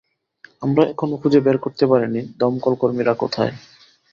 আমরা 0.61 0.83
এখনো 0.85 1.15
খুঁজে 1.17 1.39
বের 1.39 1.57
করতে 1.57 1.83
পারিনি 1.87 2.21
দমকল 2.39 2.73
কর্মীরা 2.75 3.13
কোথায়। 3.13 3.53